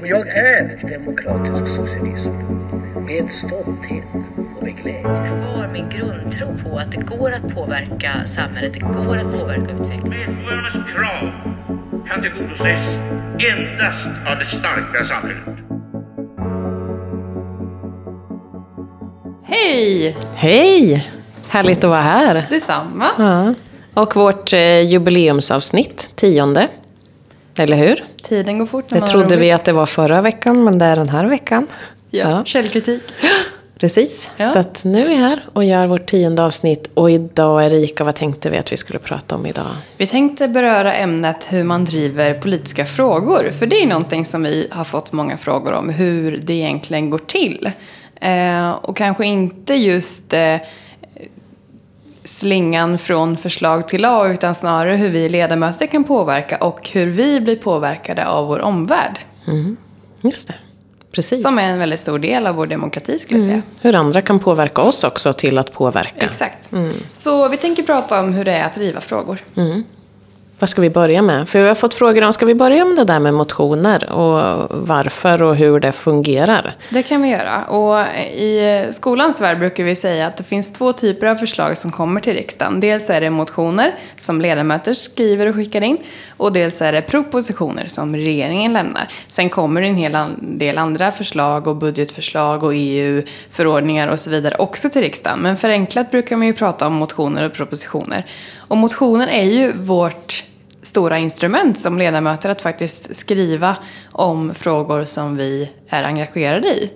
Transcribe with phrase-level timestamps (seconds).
[0.00, 2.30] Och jag är demokratisk socialism
[3.06, 4.04] med stolthet
[4.56, 5.02] och med glädje.
[5.02, 10.34] Kvar min grundtro på att det går att påverka samhället, det går att påverka utvecklingen.
[10.34, 11.30] Medborgarnas krav
[12.08, 12.98] kan tillgodoses
[13.38, 15.58] endast av det starka samhället.
[19.44, 20.16] Hej!
[20.34, 21.10] Hej!
[21.48, 22.46] Härligt att vara här.
[22.50, 23.10] Detsamma.
[23.18, 23.54] Ja.
[23.94, 26.68] Och vårt eh, jubileumsavsnitt, tionde.
[27.56, 28.04] Eller hur?
[28.28, 29.54] Tiden går fort när Det man har trodde vi roligt.
[29.54, 31.66] att det var förra veckan, men det är den här veckan.
[32.10, 32.44] Ja, Ja.
[32.44, 33.02] källkritik.
[33.78, 34.28] Precis.
[34.36, 34.50] Ja.
[34.50, 36.90] Så att nu är vi här och gör vårt tionde avsnitt.
[36.94, 39.66] Och idag, Erika, vad tänkte vi att vi skulle prata om idag?
[39.96, 43.50] Vi tänkte beröra ämnet hur man driver politiska frågor.
[43.58, 47.18] För det är någonting som vi har fått många frågor om, hur det egentligen går
[47.18, 47.70] till.
[48.20, 50.56] Eh, och kanske inte just eh,
[52.38, 57.40] slingan från förslag till lag, utan snarare hur vi ledamöter kan påverka och hur vi
[57.40, 59.18] blir påverkade av vår omvärld.
[60.20, 60.54] Just det.
[61.12, 61.42] Precis.
[61.42, 63.62] Som är en väldigt stor del av vår demokrati, skulle jag säga.
[63.80, 66.26] Hur andra kan påverka oss också till att påverka.
[66.26, 66.70] Exakt.
[67.12, 69.38] Så vi tänker prata om hur det är att driva frågor.
[70.58, 71.48] Vad ska vi börja med?
[71.48, 74.12] För vi har fått frågor om, ska vi börja med det där med motioner?
[74.12, 76.76] Och varför och hur det fungerar?
[76.90, 77.64] Det kan vi göra.
[77.64, 78.00] Och
[78.34, 82.20] i skolans värld brukar vi säga att det finns två typer av förslag som kommer
[82.20, 82.80] till riksdagen.
[82.80, 85.98] Dels är det motioner som ledamöter skriver och skickar in.
[86.38, 89.10] Och dels är det propositioner som regeringen lämnar.
[89.28, 94.54] Sen kommer det en hel del andra förslag och budgetförslag och EU-förordningar och så vidare
[94.58, 95.38] också till riksdagen.
[95.38, 98.24] Men förenklat brukar man ju prata om motioner och propositioner.
[98.56, 100.44] Och motioner är ju vårt
[100.88, 103.76] stora instrument som ledamöter att faktiskt skriva
[104.12, 106.90] om frågor som vi är engagerade i.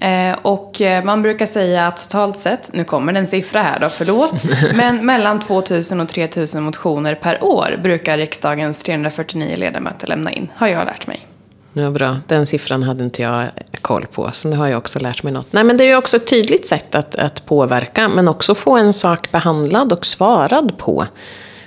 [0.00, 3.80] Eh, och eh, man brukar säga att totalt sett, nu kommer det en siffra här
[3.80, 4.44] då, förlåt,
[4.74, 10.68] men mellan 2000 och 3000 motioner per år brukar riksdagens 349 ledamöter lämna in, har
[10.68, 11.26] jag lärt mig.
[11.72, 12.20] Ja, bra.
[12.26, 15.52] Den siffran hade inte jag koll på, så nu har jag också lärt mig något.
[15.52, 18.76] Nej, men det är ju också ett tydligt sätt att, att påverka, men också få
[18.76, 21.06] en sak behandlad och svarad på.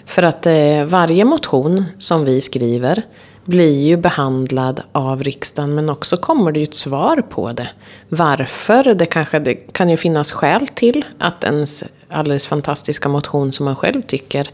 [0.06, 3.04] För att eh, varje motion som vi skriver
[3.46, 7.70] blir ju behandlad av riksdagen, men också kommer det ju ett svar på det.
[8.10, 8.94] Varför?
[8.94, 13.76] Det, kanske, det kan ju finnas skäl till att ens alldeles fantastiska motion som man
[13.76, 14.50] själv tycker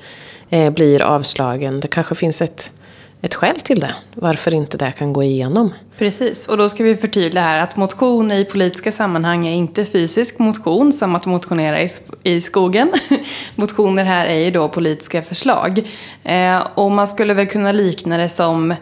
[0.50, 1.80] eh, blir avslagen.
[1.80, 2.72] Det kanske finns ett
[3.22, 3.96] ett skäl till det.
[4.14, 5.74] Varför inte det kan gå igenom.
[5.98, 10.40] Precis, och då ska vi förtydliga här att motion i politiska sammanhang är inte fysisk
[10.40, 11.90] motion som att motionera i,
[12.24, 12.92] i skogen.
[13.56, 15.90] Motioner här är ju då politiska förslag.
[16.24, 18.74] Eh, och man skulle väl kunna likna det som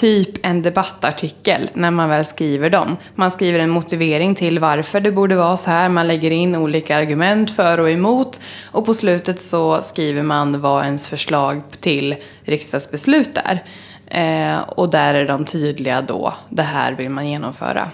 [0.00, 2.96] typ en debattartikel när man väl skriver dem.
[3.14, 5.88] Man skriver en motivering till varför det borde vara så här.
[5.88, 8.40] Man lägger in olika argument för och emot.
[8.64, 13.62] Och på slutet så skriver man vad ens förslag till riksdagsbeslut är.
[14.06, 16.34] Eh, och där är de tydliga då.
[16.48, 17.90] Det här vill man genomföra.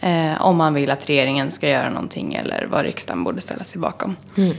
[0.00, 3.80] Eh, om man vill att regeringen ska göra någonting eller vad riksdagen borde ställa sig
[3.80, 4.16] bakom.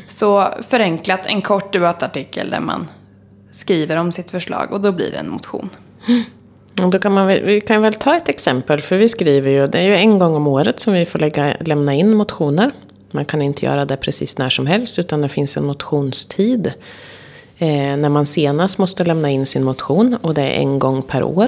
[0.07, 2.87] Så förenklat, en kort debattartikel där man
[3.51, 5.69] skriver om sitt förslag och då blir det en motion.
[6.01, 6.09] Och
[6.87, 9.83] då kan man, vi kan väl ta ett exempel, för vi skriver ju, det är
[9.87, 12.71] ju en gång om året som vi får lägga, lämna in motioner.
[13.11, 16.73] Man kan inte göra det precis när som helst, utan det finns en motionstid.
[17.57, 21.23] Eh, när man senast måste lämna in sin motion, och det är en gång per
[21.23, 21.47] år.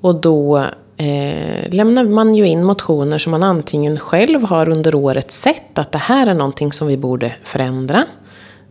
[0.00, 0.58] Och då
[0.96, 5.92] eh, lämnar man ju in motioner som man antingen själv har under året sett att
[5.92, 8.04] det här är någonting som vi borde förändra.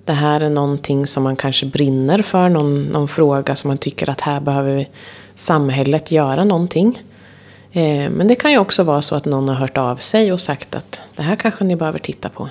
[0.05, 4.09] Det här är någonting som man kanske brinner för, någon, någon fråga som man tycker
[4.09, 4.89] att här behöver vi-
[5.35, 7.01] samhället göra någonting.
[7.71, 10.39] Eh, men det kan ju också vara så att någon har hört av sig och
[10.39, 12.49] sagt att det här kanske ni behöver titta på.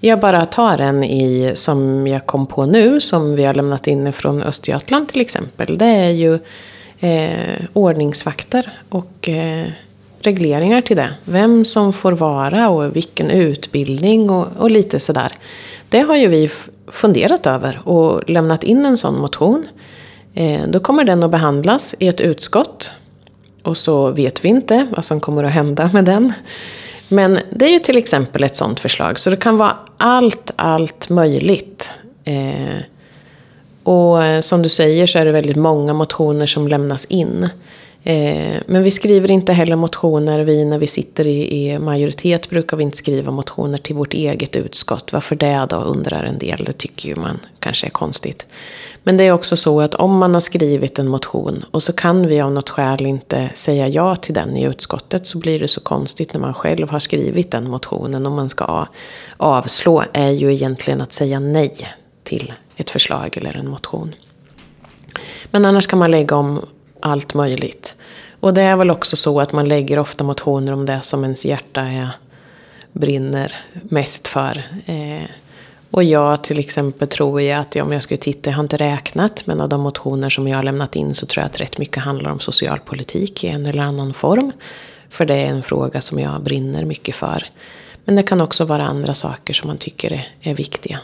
[0.00, 4.12] Jag bara tar en i, som jag kom på nu, som vi har lämnat in
[4.12, 5.78] från Östergötland till exempel.
[5.78, 6.38] Det är ju
[7.00, 9.66] eh, ordningsvakter och eh,
[10.20, 11.14] regleringar till det.
[11.24, 15.32] Vem som får vara och vilken utbildning och, och lite sådär.
[15.88, 16.50] Det har ju vi
[16.88, 19.66] funderat över och lämnat in en sån motion.
[20.36, 22.92] Eh, då kommer den att behandlas i ett utskott.
[23.62, 26.32] Och så vet vi inte vad som kommer att hända med den.
[27.08, 29.18] Men det är ju till exempel ett sådant förslag.
[29.18, 31.90] Så det kan vara allt, allt möjligt.
[32.24, 32.80] Eh,
[33.82, 37.48] och som du säger så är det väldigt många motioner som lämnas in.
[38.08, 42.76] Eh, men vi skriver inte heller motioner, vi när vi sitter i, i majoritet brukar
[42.76, 45.12] vi inte skriva motioner till vårt eget utskott.
[45.12, 46.64] Varför det då, undrar en del.
[46.64, 48.46] Det tycker ju man kanske är konstigt.
[49.02, 52.26] Men det är också så att om man har skrivit en motion och så kan
[52.26, 55.80] vi av något skäl inte säga ja till den i utskottet så blir det så
[55.80, 58.26] konstigt när man själv har skrivit den motionen.
[58.26, 58.86] Om man ska
[59.36, 61.88] avslå är ju egentligen att säga nej
[62.22, 64.14] till ett förslag eller en motion.
[65.50, 66.60] Men annars kan man lägga om
[67.00, 67.95] allt möjligt.
[68.46, 71.44] Och det är väl också så att man lägger ofta motioner om det som ens
[71.44, 72.08] hjärta är,
[72.92, 74.62] brinner mest för.
[74.86, 75.30] Eh,
[75.90, 79.46] och jag till exempel tror jag att om jag skulle titta, jag har inte räknat,
[79.46, 82.02] men av de motioner som jag har lämnat in så tror jag att rätt mycket
[82.02, 84.52] handlar om socialpolitik i en eller annan form.
[85.10, 87.44] För det är en fråga som jag brinner mycket för.
[88.04, 91.00] Men det kan också vara andra saker som man tycker är, är viktiga.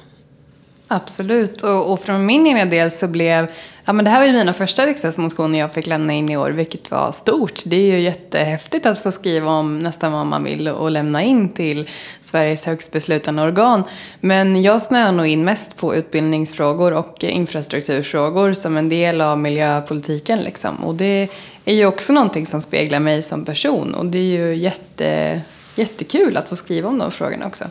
[0.94, 1.62] Absolut.
[1.62, 3.50] Och, och från min egen del så blev...
[3.84, 6.50] Ja, men det här var ju mina första riksdagsmotioner jag fick lämna in i år,
[6.50, 7.62] vilket var stort.
[7.64, 11.48] Det är ju jättehäftigt att få skriva om nästan vad man vill och lämna in
[11.48, 11.88] till
[12.22, 13.84] Sveriges högst beslutande organ.
[14.20, 20.38] Men jag snöar nog in mest på utbildningsfrågor och infrastrukturfrågor som en del av miljöpolitiken.
[20.38, 20.76] Liksom.
[20.76, 21.28] Och det
[21.64, 23.94] är ju också någonting som speglar mig som person.
[23.94, 25.40] Och det är ju jätte
[25.74, 27.64] jättekul att få skriva om de frågorna också.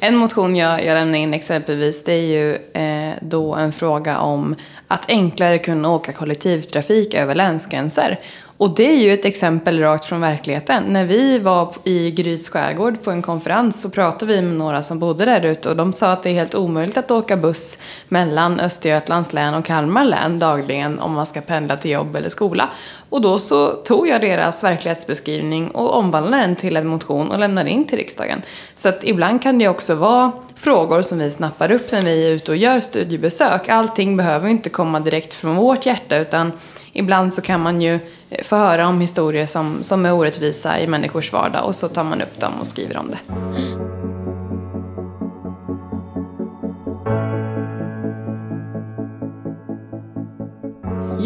[0.00, 4.56] En motion jag, jag lämnar in exempelvis det är ju eh, då en fråga om
[4.88, 8.18] att enklare kunna åka kollektivtrafik över länsgränser.
[8.56, 10.82] Och det är ju ett exempel rakt från verkligheten.
[10.82, 14.98] När vi var i Gryts skärgård på en konferens så pratade vi med några som
[14.98, 17.78] bodde där ute och de sa att det är helt omöjligt att åka buss
[18.08, 22.68] mellan Östergötlands län och Kalmar län dagligen om man ska pendla till jobb eller skola.
[23.08, 27.70] Och då så tog jag deras verklighetsbeskrivning och omvandlade den till en motion och lämnade
[27.70, 28.42] in till riksdagen.
[28.76, 32.32] Så att ibland kan det också vara frågor som vi snappar upp när vi är
[32.32, 33.68] ute och gör studiebesök.
[33.68, 36.52] Allting behöver inte komma direkt från vårt hjärta utan
[36.92, 37.98] ibland så kan man ju
[38.42, 42.22] få höra om historier som, som är orättvisa i människors vardag och så tar man
[42.22, 43.18] upp dem och skriver om det.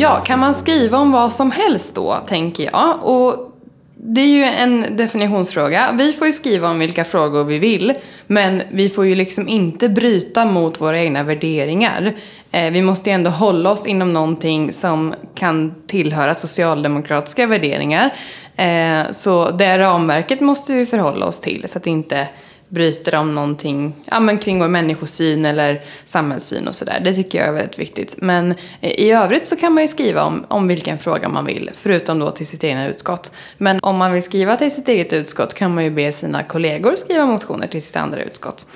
[0.01, 2.99] Ja, kan man skriva om vad som helst då, tänker jag.
[3.03, 3.49] Och
[3.95, 5.95] det är ju en definitionsfråga.
[5.99, 7.95] Vi får ju skriva om vilka frågor vi vill,
[8.27, 12.13] men vi får ju liksom inte bryta mot våra egna värderingar.
[12.51, 18.11] Eh, vi måste ju ändå hålla oss inom någonting som kan tillhöra socialdemokratiska värderingar.
[18.57, 22.29] Eh, så det ramverket måste vi förhålla oss till så att det inte
[22.69, 27.01] bryter om någonting ja, men kring vår människosyn eller samhällssyn och sådär.
[27.05, 28.15] Det tycker jag är väldigt viktigt.
[28.19, 31.71] Men eh, i övrigt så kan man ju skriva om, om vilken fråga man vill,
[31.75, 33.33] förutom då till sitt egna utskott.
[33.59, 36.97] Men om man vill skriva till sitt eget utskott kan man ju be sina kollegor
[36.97, 38.67] skriva motioner till sitt andra utskott.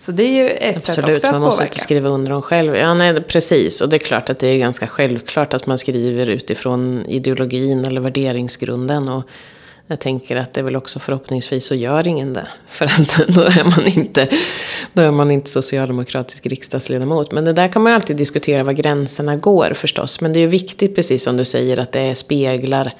[0.00, 1.32] Så det är ju ett Absolut, sätt också att påverka.
[1.32, 2.76] man måste inte skriva under dem själv.
[2.76, 3.80] Ja, nej, precis.
[3.80, 8.00] Och det är klart att det är ganska självklart att man skriver utifrån ideologin eller
[8.00, 9.08] värderingsgrunden.
[9.08, 9.24] Och
[9.86, 12.46] jag tänker att det är väl också förhoppningsvis så gör ingen det.
[12.66, 14.28] För att då är man inte,
[14.92, 17.32] då är man inte socialdemokratisk riksdagsledamot.
[17.32, 20.20] Men det där kan man ju alltid diskutera var gränserna går förstås.
[20.20, 22.92] Men det är ju viktigt, precis som du säger, att det speglar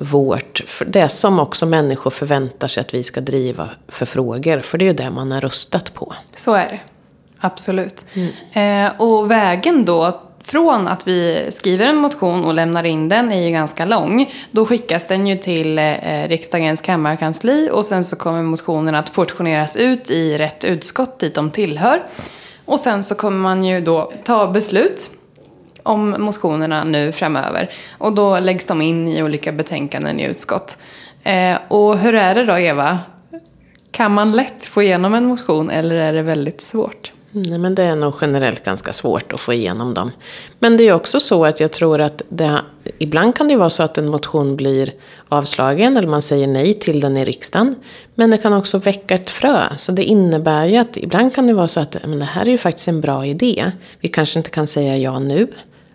[0.00, 4.60] vårt, det som också människor förväntar sig att vi ska driva för frågor.
[4.60, 6.14] För det är ju det man har röstat på.
[6.34, 6.80] Så är det.
[7.38, 8.04] Absolut.
[8.14, 8.86] Mm.
[8.86, 13.46] Eh, och vägen då från att vi skriver en motion och lämnar in den är
[13.46, 14.32] ju ganska lång.
[14.50, 19.76] Då skickas den ju till eh, riksdagens kammarkansli och sen så kommer motionen att portioneras
[19.76, 22.02] ut i rätt utskott dit de tillhör.
[22.64, 25.10] Och sen så kommer man ju då ta beslut
[25.82, 27.70] om motionerna nu framöver.
[27.98, 30.76] Och då läggs de in i olika betänkanden i utskott.
[31.22, 32.98] Eh, och hur är det då, Eva?
[33.90, 37.12] Kan man lätt få igenom en motion eller är det väldigt svårt?
[37.32, 40.10] Nej, men det är nog generellt ganska svårt att få igenom dem.
[40.58, 42.60] Men det är också så att jag tror att det,
[42.98, 44.92] ibland kan det vara så att en motion blir
[45.28, 47.74] avslagen eller man säger nej till den i riksdagen.
[48.14, 49.62] Men det kan också väcka ett frö.
[49.76, 52.50] Så det innebär ju att ibland kan det vara så att men det här är
[52.50, 53.72] ju faktiskt en bra idé.
[54.00, 55.46] Vi kanske inte kan säga ja nu.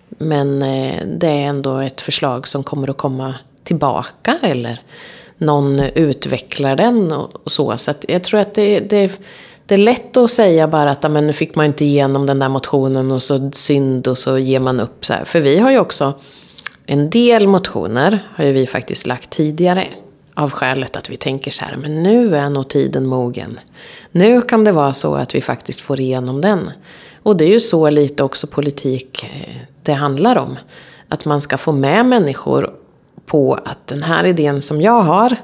[0.09, 4.37] Men eh, det är ändå ett förslag som kommer att komma tillbaka.
[4.41, 4.81] Eller
[5.37, 7.77] någon utvecklar den och så.
[7.77, 9.19] Så jag tror att det, det
[9.67, 12.49] det är lätt att säga bara att men nu fick man inte igenom den där
[12.49, 15.05] motionen och så synd och så ger man upp.
[15.05, 15.25] Så här.
[15.25, 16.13] För vi har ju också
[16.85, 19.87] en del motioner har ju vi faktiskt lagt tidigare.
[20.33, 23.59] Av skälet att vi tänker så här, men nu är nog tiden mogen.
[24.11, 26.71] Nu kan det vara så att vi faktiskt får igenom den.
[27.23, 30.57] Och det är ju så lite också politik eh, det handlar om.
[31.09, 32.73] Att man ska få med människor
[33.25, 35.37] på att den här idén som jag har,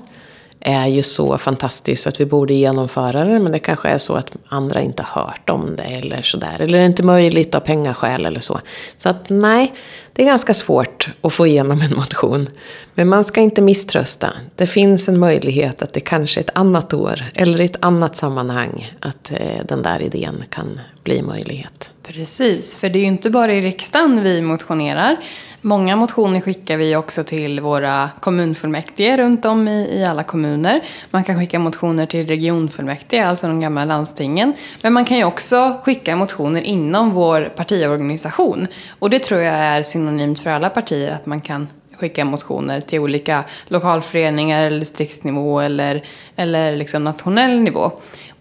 [0.62, 4.32] är ju så fantastisk att vi borde genomföra den Men det kanske är så att
[4.48, 6.62] andra inte har hört om det eller sådär.
[6.62, 8.60] Eller det är inte möjligt av pengaskäl eller så.
[8.98, 9.74] Så att nej,
[10.14, 12.48] det är ganska svårt att få igenom en motion.
[12.96, 14.30] Men man ska inte misströsta.
[14.56, 18.16] Det finns en möjlighet att det kanske är ett annat år eller i ett annat
[18.16, 21.91] sammanhang att eh, den där idén kan bli möjlighet.
[22.04, 25.18] Precis, för det är ju inte bara i riksdagen vi motionerar.
[25.62, 30.82] Många motioner skickar vi också till våra kommunfullmäktige runt om i, i alla kommuner.
[31.12, 34.54] Man kan skicka motioner till regionfullmäktige, alltså de gamla landstingen.
[34.82, 38.68] Men man kan ju också skicka motioner inom vår partiorganisation.
[39.00, 41.68] Och det tror jag är synonymt för alla partier, att man kan
[42.00, 46.04] skicka motioner till olika lokalföreningar eller distriktsnivå eller,
[46.36, 47.92] eller liksom nationell nivå.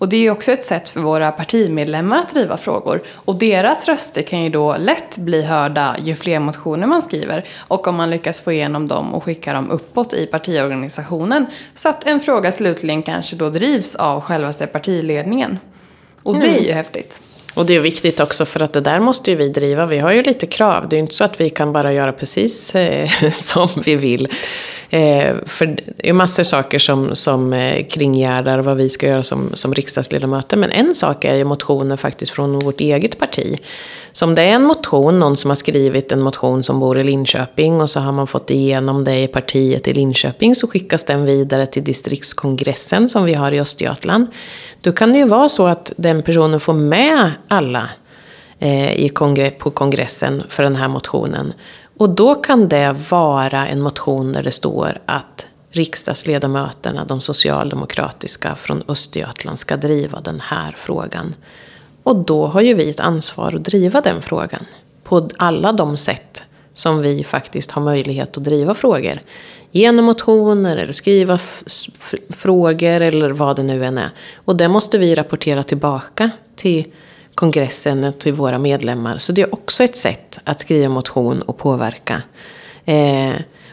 [0.00, 3.02] Och det är också ett sätt för våra partimedlemmar att driva frågor.
[3.14, 7.45] Och deras röster kan ju då lätt bli hörda ju fler motioner man skriver.
[7.59, 11.47] Och om man lyckas få igenom dem och skicka dem uppåt i partiorganisationen.
[11.75, 15.59] Så att en fråga slutligen kanske då drivs av självaste partiledningen.
[16.23, 17.21] Och det är ju häftigt.
[17.54, 19.87] Och det är viktigt också för att det där måste ju vi driva.
[19.87, 20.88] Vi har ju lite krav.
[20.88, 24.28] Det är ju inte så att vi kan bara göra precis eh, som vi vill.
[24.92, 29.50] Eh, för det är massor saker som, som eh, kringgärdar vad vi ska göra som,
[29.54, 30.56] som riksdagsledamöter.
[30.56, 33.59] Men en sak är ju motioner faktiskt från vårt eget parti.
[34.12, 37.04] Så om det är en motion, någon som har skrivit en motion som bor i
[37.04, 41.25] Linköping och så har man fått igenom det i partiet i Linköping så skickas den
[41.25, 44.26] vidare till distriktskongressen som vi har i Östergötland.
[44.80, 47.88] Då kan det ju vara så att den personen får med alla
[48.59, 51.52] eh, i kongre på kongressen för den här motionen.
[52.00, 58.83] Och då kan det vara en motion där det står att riksdagsledamöterna, de socialdemokratiska från
[58.88, 61.35] Östergötland, ska driva den här frågan.
[62.02, 64.66] Och då har ju vi ett ansvar att driva den frågan.
[65.04, 66.42] På alla de sätt
[66.75, 69.21] som vi faktiskt har möjlighet att driva frågor.
[69.71, 71.38] Genom motioner eller skriva
[72.28, 74.11] frågor eller vad det nu än är.
[74.35, 76.85] Och det måste vi rapportera tillbaka till
[77.40, 79.18] kongressen och till våra medlemmar.
[79.18, 82.23] Så det är också ett sätt att skriva motion och påverka.
[82.85, 83.32] Eh,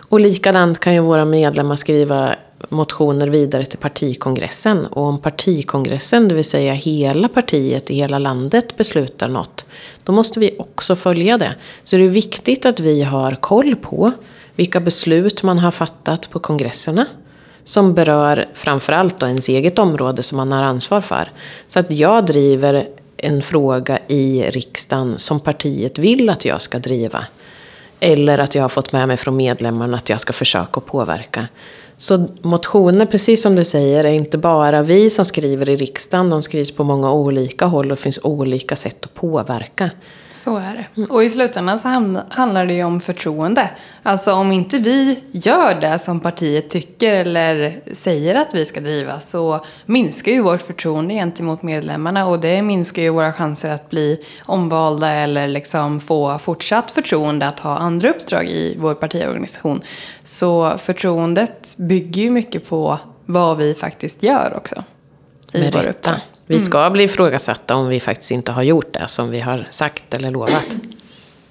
[0.09, 2.35] och likadant kan ju våra medlemmar skriva
[2.69, 4.85] motioner vidare till partikongressen.
[4.85, 9.65] Och om partikongressen, det vill säga hela partiet i hela landet, beslutar något,
[10.03, 11.55] då måste vi också följa det.
[11.83, 14.11] Så det är viktigt att vi har koll på
[14.55, 17.05] vilka beslut man har fattat på kongresserna.
[17.63, 21.31] Som berör framförallt då ens eget område som man har ansvar för.
[21.67, 27.25] Så att jag driver en fråga i riksdagen som partiet vill att jag ska driva.
[27.99, 31.47] Eller att jag har fått med mig från medlemmarna att jag ska försöka påverka.
[31.97, 36.29] Så motioner, precis som du säger, är inte bara vi som skriver i riksdagen.
[36.29, 39.89] De skrivs på många olika håll och det finns olika sätt att påverka.
[40.31, 41.03] Så är det.
[41.03, 41.87] Och i slutändan så
[42.29, 43.69] handlar det ju om förtroende.
[44.03, 49.19] Alltså om inte vi gör det som partiet tycker eller säger att vi ska driva
[49.19, 54.23] så minskar ju vårt förtroende gentemot medlemmarna och det minskar ju våra chanser att bli
[54.45, 59.81] omvalda eller liksom få fortsatt förtroende att ha andra uppdrag i vår partiorganisation.
[60.27, 64.83] Så förtroendet bygger ju mycket på vad vi faktiskt gör också.
[65.53, 66.19] I Med vår uppdrag.
[66.45, 66.93] Vi ska mm.
[66.93, 70.77] bli ifrågasatta om vi faktiskt inte har gjort det som vi har sagt eller lovat.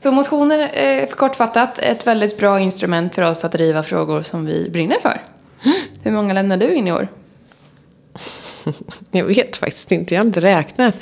[0.02, 4.70] Så motioner är kortfattat ett väldigt bra instrument för oss att driva frågor som vi
[4.70, 5.20] brinner för.
[5.64, 5.76] Mm.
[6.02, 7.08] Hur många lämnar du in i år?
[9.10, 10.94] Jag vet faktiskt inte, jag har inte räknat.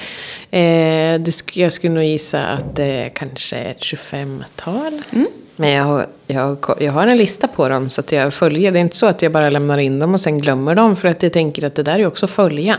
[0.51, 5.03] Eh, det, jag skulle nog gissa att det är kanske ett 25-tal.
[5.11, 5.27] Mm.
[5.57, 8.73] Men jag har, jag, jag har en lista på dem så att jag följer.
[8.73, 10.97] Det är inte så att jag bara lämnar in dem och sen glömmer dem.
[10.97, 12.77] För att jag tänker att det där är också att följa.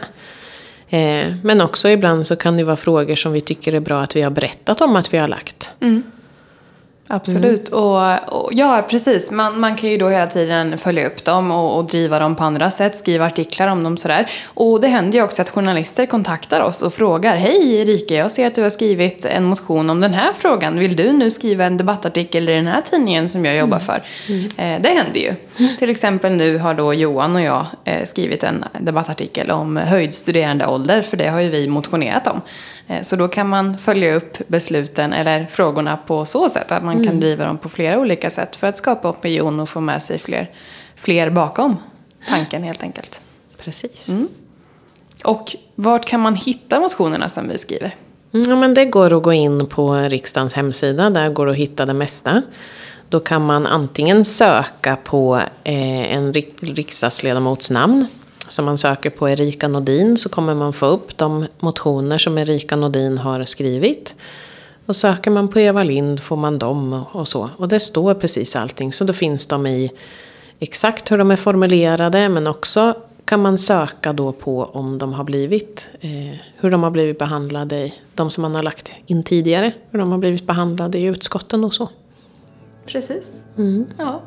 [0.89, 4.15] Eh, men också ibland så kan det vara frågor som vi tycker är bra att
[4.15, 5.69] vi har berättat om att vi har lagt.
[5.79, 6.03] Mm.
[7.07, 7.71] Absolut.
[7.71, 7.83] Mm.
[7.83, 9.31] Och, och, ja, precis.
[9.31, 12.43] Man, man kan ju då hela tiden följa upp dem och, och, driva dem på
[12.43, 14.29] andra sätt, skriva artiklar om dem sådär.
[14.53, 18.47] Och det händer ju också att journalister kontaktar oss och frågar Hej Erika, jag ser
[18.47, 20.79] att du har skrivit en motion om den här frågan.
[20.79, 24.03] Vill du nu skriva en debattartikel i den här tidningen som jag jobbar för?
[24.29, 24.43] Mm.
[24.57, 25.33] Eh, det händer ju.
[25.57, 25.75] Mm.
[25.77, 31.01] Till exempel nu har då Johan och jag eh, skrivit en debattartikel om höjd studerandeålder,
[31.01, 32.41] för det har ju vi motionerat om.
[32.87, 36.93] Eh, så då kan man följa upp besluten eller frågorna på så sätt att man
[36.93, 37.07] mm.
[37.07, 40.19] kan driva dem på flera olika sätt för att skapa opinion och få med sig
[40.19, 40.49] fler,
[40.95, 41.77] fler bakom
[42.29, 43.21] tanken helt enkelt.
[43.57, 44.09] Precis.
[44.09, 44.27] Mm.
[45.23, 47.95] Och vart kan man hitta motionerna som vi skriver?
[48.31, 51.09] Ja, men det går att gå in på riksdagens hemsida.
[51.09, 52.41] Där går det att hitta det mesta.
[53.09, 58.07] Då kan man antingen söka på eh, en riksdagsledamots namn
[58.49, 62.75] så man söker på Erika Nordin så kommer man få upp de motioner som Erika
[62.75, 64.15] Nordin har skrivit.
[64.85, 67.49] Och söker man på Eva Lind får man dem och så.
[67.57, 68.93] Och det står precis allting.
[68.93, 69.91] Så då finns de i
[70.59, 72.29] exakt hur de är formulerade.
[72.29, 72.93] Men också
[73.25, 77.91] kan man söka då på om de har blivit, eh, hur de har blivit behandlade,
[78.15, 79.73] de som man har lagt in tidigare.
[79.91, 81.89] Hur de har blivit behandlade i utskotten och så.
[82.85, 83.27] Precis.
[83.57, 83.85] Mm.
[83.97, 84.21] Ja.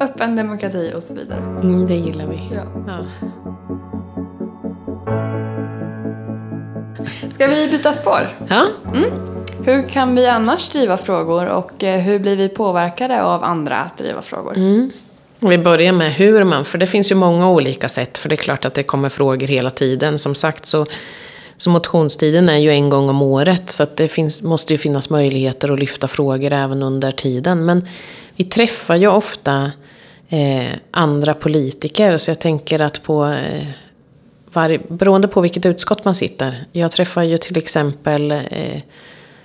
[0.00, 1.40] Öppen demokrati och så vidare.
[1.40, 2.50] Mm, det gillar vi.
[2.54, 2.62] Ja.
[2.86, 3.06] ja.
[7.34, 8.28] Ska vi byta spår?
[8.48, 8.66] Ja.
[8.94, 9.10] Mm.
[9.64, 13.98] Hur kan vi annars driva frågor och eh, hur blir vi påverkade av andra att
[13.98, 14.56] driva frågor?
[14.56, 14.90] Mm.
[15.38, 18.18] Vi börjar med hur man, för det finns ju många olika sätt.
[18.18, 20.18] För det är klart att det kommer frågor hela tiden.
[20.18, 20.86] Som sagt så
[21.62, 25.10] så motionstiden är ju en gång om året så att det finns, måste ju finnas
[25.10, 27.64] möjligheter att lyfta frågor även under tiden.
[27.64, 27.88] Men
[28.36, 29.72] vi träffar ju ofta
[30.28, 33.66] eh, andra politiker så jag tänker att på eh,
[34.52, 36.64] var, beroende på vilket utskott man sitter.
[36.72, 38.80] Jag träffar ju till exempel eh,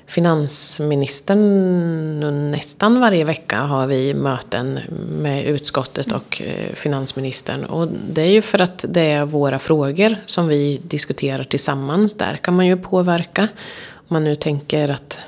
[0.07, 4.79] finansministern nästan varje vecka har vi möten
[5.21, 7.65] med utskottet och eh, finansministern.
[7.65, 12.13] Och det är ju för att det är våra frågor som vi diskuterar tillsammans.
[12.13, 13.47] Där kan man ju påverka.
[13.93, 15.19] Om man nu tänker att,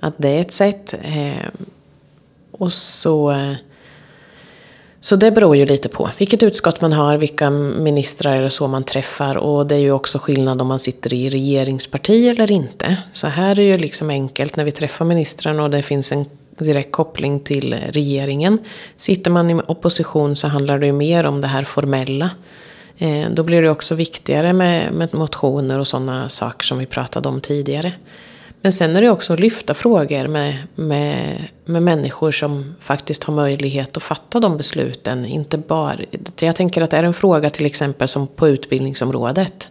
[0.00, 0.94] att det är ett sätt.
[1.02, 1.48] Eh,
[2.50, 3.54] och så eh,
[5.00, 8.84] så det beror ju lite på vilket utskott man har, vilka ministrar eller så man
[8.84, 9.36] träffar.
[9.36, 12.96] Och det är ju också skillnad om man sitter i regeringsparti eller inte.
[13.12, 16.26] Så här är det ju liksom enkelt när vi träffar ministrarna och det finns en
[16.58, 18.58] direkt koppling till regeringen.
[18.96, 22.30] Sitter man i opposition så handlar det ju mer om det här formella.
[22.98, 27.28] Eh, då blir det också viktigare med, med motioner och sådana saker som vi pratade
[27.28, 27.92] om tidigare.
[28.62, 33.34] Men sen är det också att lyfta frågor med, med, med människor som faktiskt har
[33.34, 35.24] möjlighet att fatta de besluten.
[35.24, 35.96] Inte bara,
[36.40, 39.68] jag tänker att är det en fråga till exempel som på utbildningsområdet.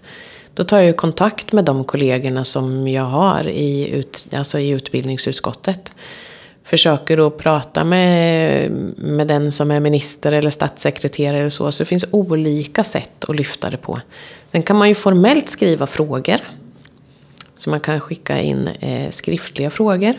[0.53, 5.91] Då tar jag kontakt med de kollegorna som jag har i, ut, alltså i utbildningsutskottet.
[6.63, 11.71] Försöker att prata med, med den som är minister eller statssekreterare eller så.
[11.71, 13.99] Så det finns olika sätt att lyfta det på.
[14.51, 16.37] Sen kan man ju formellt skriva frågor.
[17.57, 20.13] Så man kan skicka in eh, skriftliga frågor.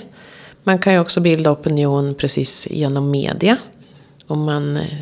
[0.64, 3.56] Man kan ju också bilda opinion precis genom media.
[4.26, 4.98] Om man eh,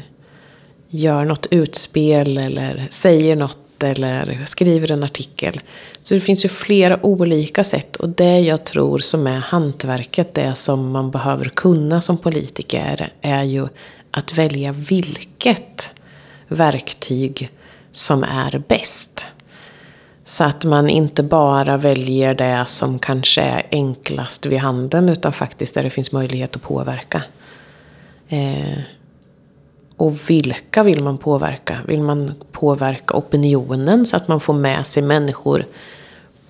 [0.89, 5.61] gör något utspel eller säger något eller skriver en artikel.
[6.03, 10.55] Så det finns ju flera olika sätt och det jag tror som är hantverket, det
[10.55, 13.69] som man behöver kunna som politiker, är ju
[14.11, 15.91] att välja vilket
[16.49, 17.49] verktyg
[17.93, 19.27] som är bäst.
[20.29, 25.75] Så att man inte bara väljer det som kanske är enklast vid handen utan faktiskt
[25.75, 27.23] där det finns möjlighet att påverka.
[28.29, 28.79] Eh,
[29.97, 31.79] och vilka vill man påverka?
[31.87, 35.65] Vill man påverka opinionen så att man får med sig människor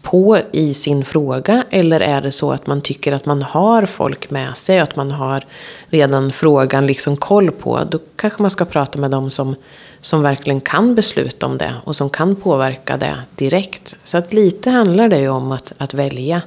[0.03, 1.65] på i sin fråga?
[1.71, 4.97] Eller är det så att man tycker att man har folk med sig och att
[4.97, 5.45] man har
[5.87, 7.81] redan frågan liksom koll på?
[7.91, 9.57] Då kanske man ska prata med dem som
[10.07, 13.97] som verkligen kan besluta om det och som kan påverka det direkt.
[14.05, 16.43] Så att lite handlar det ju om att, att välja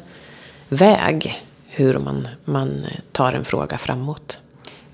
[0.70, 4.40] väg, hur man, man tar en fråga framåt.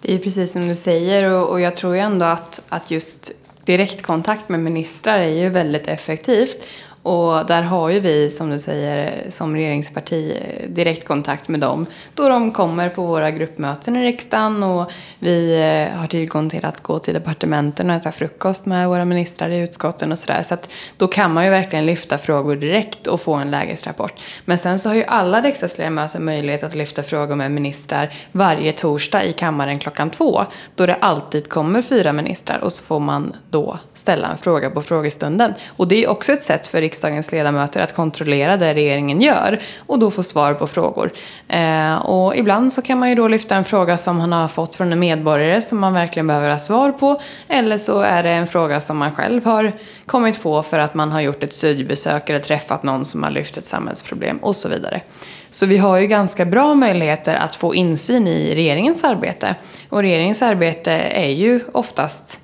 [0.02, 2.92] Det är ju precis som du säger och, och jag tror ju ändå att, att
[2.92, 3.32] just
[3.66, 6.68] direktkontakt med ministrar är ju väldigt effektivt.
[7.06, 12.52] Och där har ju vi, som du säger, som regeringsparti direktkontakt med dem då de
[12.52, 17.14] kommer på våra gruppmöten i riksdagen och vi eh, har tillgång till att gå till
[17.14, 20.42] departementen och äta frukost med våra ministrar i utskotten och sådär.
[20.44, 24.14] Så att då kan man ju verkligen lyfta frågor direkt och få en lägesrapport.
[24.46, 29.24] Men sen så har ju alla riksdagsledamöter möjlighet att lyfta frågor med ministrar varje torsdag
[29.24, 30.42] i kammaren klockan två.
[30.76, 34.82] Då det alltid kommer fyra ministrar och så får man då ställa en fråga på
[34.82, 35.54] frågestunden.
[35.68, 40.00] Och det är också ett sätt för riksdagens ledamöter att kontrollera det regeringen gör och
[40.00, 41.12] då få svar på frågor.
[41.48, 44.76] Eh, och ibland så kan man ju då lyfta en fråga som man har fått
[44.76, 47.18] från en medborgare som man verkligen behöver ha svar på.
[47.48, 49.72] Eller så är det en fråga som man själv har
[50.06, 53.58] kommit på för att man har gjort ett studiebesök eller träffat någon som har lyft
[53.58, 55.02] ett samhällsproblem och så vidare.
[55.50, 59.56] Så vi har ju ganska bra möjligheter att få insyn i regeringens arbete.
[59.90, 62.40] Och regeringens arbete är ju oftast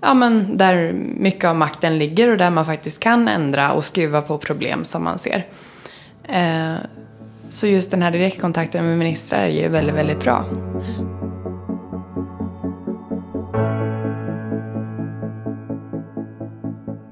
[0.00, 4.22] ja, men där mycket av makten ligger och där man faktiskt kan ändra och skruva
[4.22, 5.46] på problem som man ser.
[6.22, 6.74] Eh,
[7.48, 10.44] så just den här direktkontakten med ministrar är ju väldigt, väldigt bra.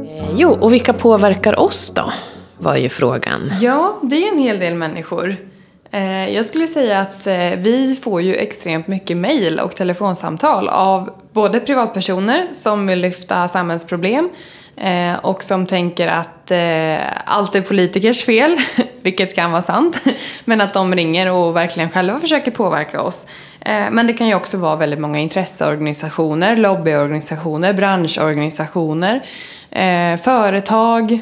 [0.00, 2.12] Eh, jo, och vilka påverkar oss då?
[2.58, 3.52] Var ju frågan.
[3.60, 5.36] Ja, det är en hel del människor.
[5.94, 11.10] Eh, jag skulle säga att eh, vi får ju extremt mycket mejl och telefonsamtal av
[11.32, 14.30] både privatpersoner som vill lyfta samhällsproblem
[14.76, 16.52] eh, och som tänker att
[17.24, 18.56] allt är politikers fel,
[19.02, 20.00] vilket kan vara sant,
[20.44, 23.26] men att de ringer och verkligen själva försöker påverka oss.
[23.90, 29.22] Men det kan ju också vara väldigt många intresseorganisationer, lobbyorganisationer, branschorganisationer,
[30.16, 31.18] företag,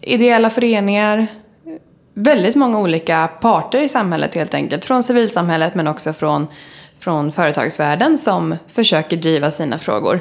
[0.00, 1.26] ideella föreningar,
[2.18, 4.84] väldigt många olika parter i samhället helt enkelt.
[4.84, 6.46] Från civilsamhället men också från,
[7.00, 10.20] från företagsvärlden som försöker driva sina frågor.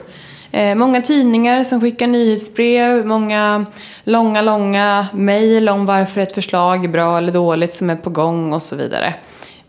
[0.52, 3.66] Eh, många tidningar som skickar nyhetsbrev, många
[4.04, 8.54] långa, långa mejl om varför ett förslag är bra eller dåligt som är på gång
[8.54, 9.14] och så vidare.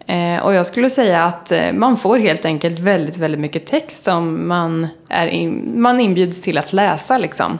[0.06, 4.04] Eh, och jag skulle säga att eh, man får helt enkelt väldigt, väldigt mycket text
[4.04, 7.58] som man, är in, man inbjuds till att läsa liksom.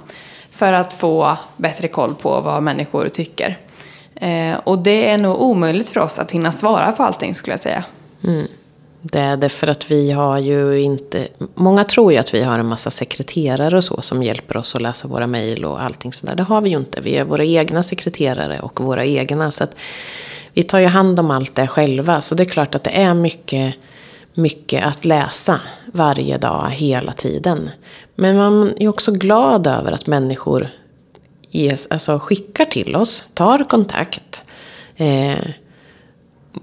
[0.51, 3.57] för att få bättre koll på vad människor tycker.
[4.21, 7.61] Eh, och det är nog omöjligt för oss att hinna svara på allting skulle jag
[7.61, 7.85] säga.
[8.25, 8.47] Mm.
[9.03, 11.29] Det är det för att vi har ju inte...
[11.55, 14.83] Många tror ju att vi har en massa sekreterare och så som hjälper oss att
[14.83, 16.35] läsa våra mejl och allting sådär.
[16.35, 17.01] Det har vi ju inte.
[17.01, 19.51] Vi är våra egna sekreterare och våra egna.
[19.51, 19.77] Så att
[20.53, 22.21] vi tar ju hand om allt det själva.
[22.21, 23.75] Så det är klart att det är mycket,
[24.35, 25.61] mycket att läsa
[25.93, 27.71] varje dag, hela tiden.
[28.15, 30.69] Men man är också glad över att människor
[31.51, 34.43] ges, alltså skickar till oss, tar kontakt.
[34.97, 35.39] Eh,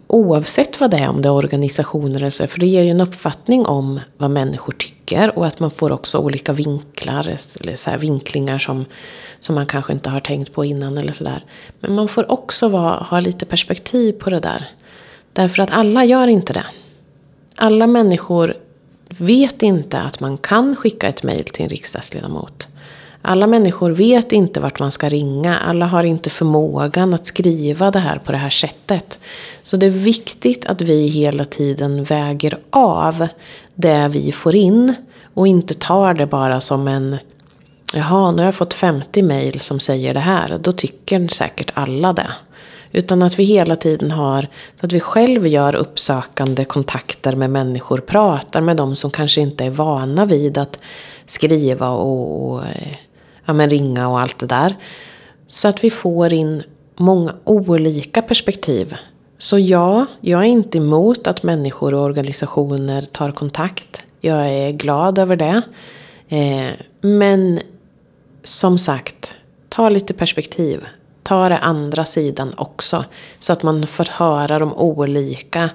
[0.07, 2.47] oavsett vad det är, om det är organisationer eller så.
[2.47, 5.37] För det ger ju en uppfattning om vad människor tycker.
[5.37, 8.85] Och att man får också olika vinklar, eller så vinklingar som,
[9.39, 11.43] som man kanske inte har tänkt på innan eller sådär.
[11.79, 14.67] Men man får också vara, ha lite perspektiv på det där.
[15.33, 16.65] Därför att alla gör inte det.
[17.55, 18.57] Alla människor
[19.09, 22.67] vet inte att man kan skicka ett mejl till en riksdagsledamot.
[23.27, 25.57] Alla människor vet inte vart man ska ringa.
[25.57, 29.19] Alla har inte förmågan att skriva det här på det här sättet.
[29.63, 33.27] Så det är viktigt att vi hela tiden väger av
[33.75, 34.95] det vi får in.
[35.33, 37.17] Och inte tar det bara som en
[37.93, 40.57] Jaha, nu har jag fått 50 mejl som säger det här.
[40.61, 42.31] Då tycker säkert alla det.
[42.91, 44.47] Utan att vi hela tiden har,
[44.79, 47.97] så att vi själv gör uppsökande kontakter med människor.
[47.97, 50.79] Pratar med de som kanske inte är vana vid att
[51.25, 52.95] skriva och, och eh,
[53.45, 54.75] ja, men ringa och allt det där.
[55.47, 56.63] Så att vi får in
[56.95, 58.95] många olika perspektiv.
[59.37, 64.03] Så ja, jag är inte emot att människor och organisationer tar kontakt.
[64.21, 65.61] Jag är glad över det.
[66.27, 67.59] Eh, men
[68.43, 69.35] som sagt,
[69.69, 70.85] ta lite perspektiv.
[71.23, 73.05] Ta det andra sidan också.
[73.39, 75.69] Så att man får höra de olika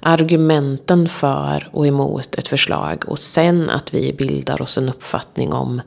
[0.00, 3.04] argumenten för och emot ett förslag.
[3.06, 5.80] Och sen att vi bildar oss en uppfattning om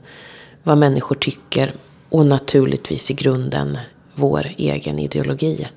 [0.66, 1.72] vad människor tycker
[2.08, 3.78] och naturligtvis i grunden
[4.14, 5.68] vår egen ideologi.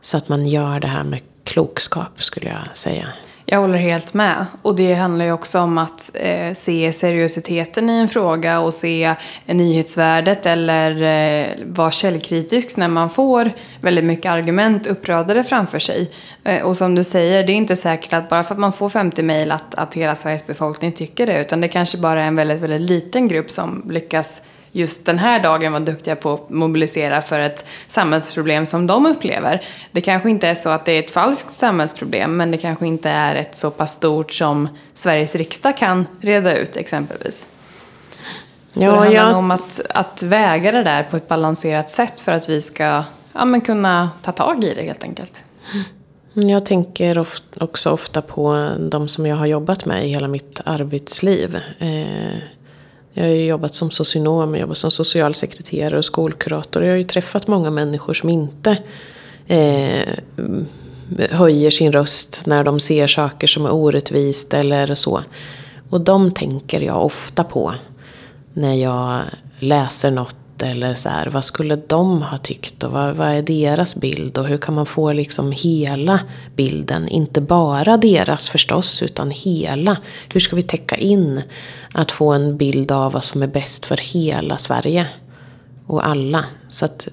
[0.00, 3.08] Så att man gör det här med klokskap skulle jag säga.
[3.46, 4.46] Jag håller helt med.
[4.62, 9.14] Och det handlar ju också om att eh, se seriositeten i en fråga och se
[9.46, 16.10] nyhetsvärdet eller eh, vara källkritisk när man får väldigt mycket argument uppradade framför sig.
[16.44, 18.88] Eh, och som du säger, det är inte säkert att bara för att man får
[18.88, 21.40] 50 mejl att, att hela Sveriges befolkning tycker det.
[21.40, 24.40] Utan det kanske bara är en väldigt, väldigt liten grupp som lyckas
[24.76, 29.62] just den här dagen var duktiga på att mobilisera för ett samhällsproblem som de upplever.
[29.92, 33.10] Det kanske inte är så att det är ett falskt samhällsproblem men det kanske inte
[33.10, 37.46] är ett så pass stort som Sveriges riksdag kan reda ut exempelvis.
[38.74, 39.36] Så ja, det handlar jag...
[39.36, 43.44] om att, att väga det där på ett balanserat sätt för att vi ska ja,
[43.44, 45.44] men kunna ta tag i det helt enkelt.
[46.32, 47.26] Jag tänker
[47.60, 51.60] också ofta på de som jag har jobbat med i hela mitt arbetsliv.
[53.14, 56.84] Jag har ju jobbat som socionom, jag jobbat som socialsekreterare och skolkurator.
[56.84, 58.78] Jag har ju träffat många människor som inte
[59.46, 60.08] eh,
[61.30, 65.20] höjer sin röst när de ser saker som är orättvist eller så.
[65.90, 67.74] Och de tänker jag ofta på
[68.52, 69.20] när jag
[69.58, 73.96] läser något eller så här, vad skulle de ha tyckt och vad, vad, är deras
[73.96, 76.20] bild och hur kan man få liksom hela
[76.56, 79.96] bilden, inte bara deras förstås utan hela.
[80.32, 81.42] Hur ska vi täcka in
[81.92, 85.06] att få en bild av vad som är bäst för hela Sverige
[85.86, 86.44] och alla.
[86.68, 87.08] Så att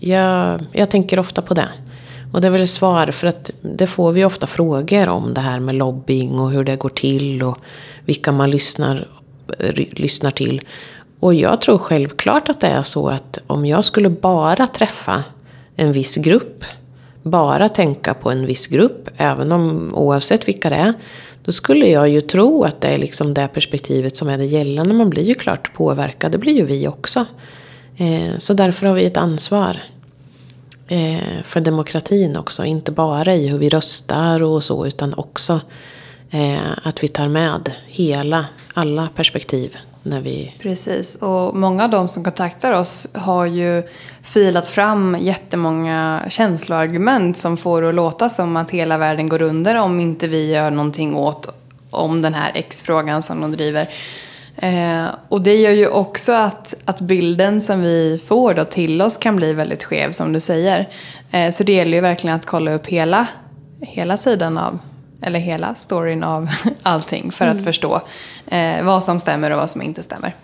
[0.00, 1.68] jag, jag tänker ofta på det.
[2.32, 5.60] Och det är väl svar för att det får vi ofta frågor om det här
[5.60, 7.58] med lobbying och hur det går till och
[8.04, 9.08] vilka man lyssnar,
[9.74, 10.60] lyssnar till.
[11.20, 15.24] Och jag tror självklart att det är så att om jag skulle bara träffa
[15.76, 16.64] en viss grupp,
[17.22, 20.94] bara tänka på en viss grupp, även om oavsett vilka det är,
[21.44, 24.94] då skulle jag ju tro att det är liksom det perspektivet som är det gällande.
[24.94, 27.26] Man blir ju klart påverkad, det blir ju vi också.
[27.96, 29.82] Eh, så därför har vi ett ansvar
[30.88, 32.64] eh, för demokratin också.
[32.64, 35.60] Inte bara i hur vi röstar och så, utan också
[36.30, 40.54] eh, att vi tar med hela, alla perspektiv när vi...
[40.58, 43.82] Precis, och många av de som kontaktar oss har ju
[44.22, 49.74] filat fram jättemånga känsloargument som får det att låta som att hela världen går under
[49.74, 51.54] om inte vi gör någonting åt
[51.90, 53.90] om den här X-frågan som de driver.
[54.56, 59.16] Eh, och det gör ju också att, att bilden som vi får då till oss
[59.16, 60.88] kan bli väldigt skev som du säger.
[61.30, 63.26] Eh, så det gäller ju verkligen att kolla upp hela,
[63.80, 64.78] hela sidan av
[65.22, 66.50] eller hela storyn av
[66.82, 67.64] allting för att mm.
[67.64, 68.02] förstå
[68.50, 70.34] eh, vad som stämmer och vad som inte stämmer.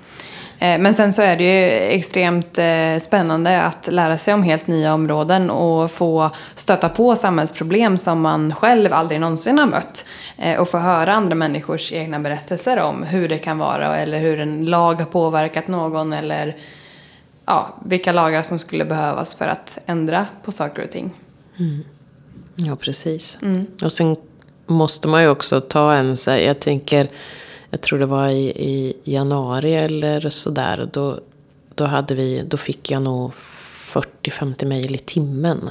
[0.59, 4.66] Eh, men sen så är det ju extremt eh, spännande att lära sig om helt
[4.66, 10.05] nya områden och få stöta på samhällsproblem som man själv aldrig någonsin har mött.
[10.38, 14.40] Eh, och få höra andra människors egna berättelser om hur det kan vara eller hur
[14.40, 16.57] en lag har påverkat någon eller
[17.47, 21.11] ja, vilka lagar som skulle behövas för att ändra på saker och ting.
[22.57, 23.38] Ja, precis.
[23.83, 24.16] Och sen
[24.66, 27.09] måste man ju också ta en, jag tänker,
[27.70, 31.20] jag tror det var i, i januari eller sådär, då,
[31.74, 35.70] då, hade vi, då fick jag nog 40-50 mejl i timmen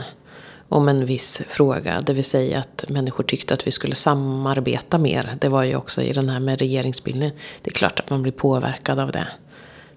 [0.69, 1.99] om en viss fråga.
[1.99, 5.37] Det vill säga att människor tyckte att vi skulle samarbeta mer.
[5.41, 7.35] Det var ju också i den här med regeringsbildningen.
[7.61, 9.27] Det är klart att man blir påverkad av det.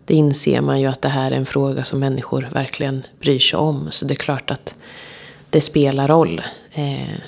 [0.04, 3.58] Det inser man ju att det här är en fråga som människor verkligen bryr sig
[3.58, 3.90] om.
[3.90, 4.74] Så det är klart att
[5.50, 6.42] det spelar roll.
[6.72, 7.18] Eh,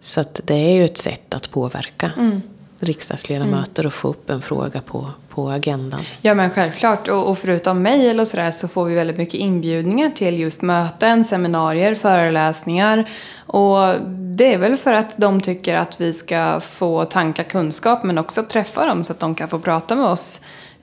[0.00, 2.42] så att det är ju ett sätt att påverka mm
[2.82, 6.00] riksdagsledamöter och få upp en fråga på, på agendan.
[6.20, 7.08] Ja men självklart.
[7.08, 11.24] Och, och förutom mejl och sådär så får vi väldigt mycket inbjudningar till just möten,
[11.24, 13.10] seminarier, föreläsningar.
[13.46, 18.18] Och det är väl för att de tycker att vi ska få tanka kunskap men
[18.18, 20.40] också träffa dem så att de kan få prata med oss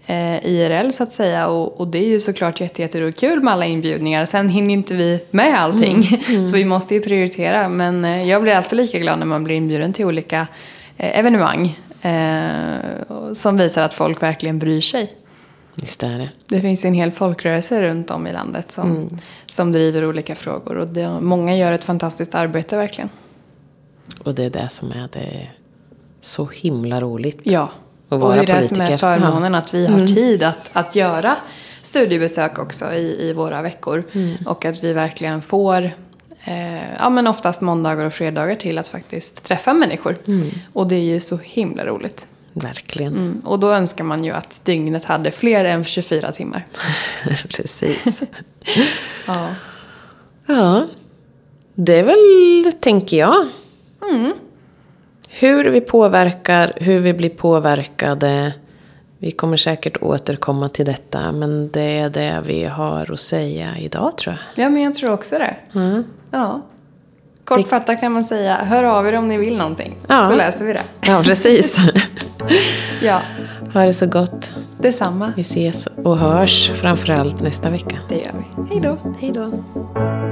[0.10, 1.48] eh, IRL så att säga.
[1.48, 4.26] Och, och det är ju såklart jätte, jättekul med alla inbjudningar.
[4.26, 6.04] Sen hinner inte vi med allting.
[6.52, 7.70] Så vi måste ju prioritera.
[7.70, 10.48] Men eh, jag blir alltid lika glad när man blir inbjuden till olika
[10.98, 11.80] eh, evenemang.
[12.02, 15.12] Eh, som visar att folk verkligen bryr sig.
[16.00, 16.30] Är det.
[16.48, 20.78] Det finns ju en hel folkrörelse runt om i landet som, som driver olika frågor.
[20.78, 23.10] Och det, många gör ett fantastiskt arbete verkligen.
[24.24, 25.48] Och det är det som är det
[26.22, 27.42] så himla roligt.
[27.44, 27.70] Ja,
[28.10, 28.86] Och och, vara det är det som är.
[28.86, 29.00] Mm.
[29.00, 31.36] förmånen att vi har tid att, att göra
[31.82, 34.04] studiebesök också i, i våra veckor.
[34.12, 34.36] Mm.
[34.46, 35.92] Och att vi verkligen får
[36.46, 40.16] eh, ja, men oftast måndagar och fredagar till att faktiskt träffa människor.
[40.28, 40.50] Mm.
[40.74, 42.26] Och det är ju så himla roligt.
[42.54, 43.14] Verkligen.
[43.14, 43.42] Mm.
[43.46, 46.66] Och då önskar man ju att dygnet hade fler än 24 timmar.
[47.50, 48.22] Precis.
[49.28, 49.48] Ja.
[50.48, 50.88] Ja,
[51.76, 53.48] det är väl, tänker jag.
[55.28, 58.54] Hur vi påverkar, hur vi blir påverkade.
[59.22, 64.18] Vi kommer säkert återkomma till detta, men det är det vi har att säga idag
[64.18, 64.66] tror jag.
[64.66, 65.56] ja, men jag tror också det.
[65.76, 66.04] Mm.
[66.32, 66.62] Ja.
[67.44, 69.98] Kortfattat kan man säga, hör av er om ni vill någonting.
[70.08, 70.30] Ja.
[70.30, 70.84] Så läser vi det.
[71.02, 71.78] Ja, precis.
[73.02, 73.22] Ja,
[73.74, 74.52] ha det så gott.
[74.80, 75.34] detsamma.
[75.36, 77.98] Vi ses och hörs framförallt nästa vecka.
[78.10, 78.70] Det gör vi.
[78.74, 78.98] Hej då.
[79.20, 80.29] Hej då.